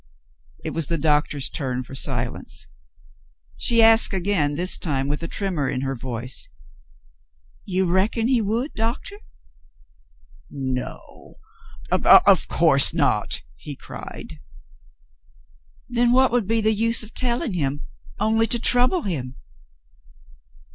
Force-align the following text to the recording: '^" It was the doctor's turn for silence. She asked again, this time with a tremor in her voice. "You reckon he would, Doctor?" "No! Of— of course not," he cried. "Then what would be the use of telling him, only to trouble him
'^" 0.01 0.03
It 0.65 0.71
was 0.71 0.87
the 0.87 0.97
doctor's 0.97 1.47
turn 1.47 1.83
for 1.83 1.93
silence. 1.93 2.65
She 3.55 3.83
asked 3.83 4.15
again, 4.15 4.55
this 4.55 4.79
time 4.79 5.07
with 5.07 5.21
a 5.21 5.27
tremor 5.27 5.69
in 5.69 5.81
her 5.81 5.93
voice. 5.95 6.49
"You 7.65 7.85
reckon 7.85 8.27
he 8.27 8.41
would, 8.41 8.73
Doctor?" 8.73 9.17
"No! 10.49 11.35
Of— 11.91 12.03
of 12.27 12.47
course 12.47 12.95
not," 12.95 13.43
he 13.57 13.75
cried. 13.75 14.39
"Then 15.87 16.11
what 16.11 16.31
would 16.31 16.47
be 16.47 16.61
the 16.61 16.73
use 16.73 17.03
of 17.03 17.13
telling 17.13 17.53
him, 17.53 17.83
only 18.17 18.47
to 18.47 18.57
trouble 18.57 19.03
him 19.03 19.35